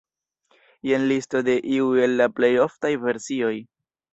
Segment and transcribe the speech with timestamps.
[0.91, 3.57] Jen listo de iuj el la plej oftaj versioj.